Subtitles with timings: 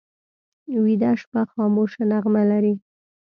[0.83, 2.73] ویده شپه خاموشه نغمه لري